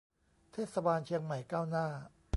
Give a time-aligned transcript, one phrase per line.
[0.53, 1.87] เทศบาลเชียงใหม่ก้าวหน้า